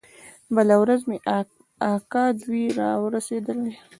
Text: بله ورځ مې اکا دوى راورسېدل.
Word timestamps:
بله 0.55 0.75
ورځ 0.81 1.01
مې 1.09 1.17
اکا 1.93 2.25
دوى 2.41 2.65
راورسېدل. 2.79 3.59